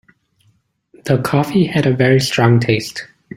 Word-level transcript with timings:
The 1.05 1.19
coffee 1.21 1.67
had 1.67 1.85
a 1.85 1.95
very 1.95 2.19
strong 2.21 2.59
taste. 2.59 3.05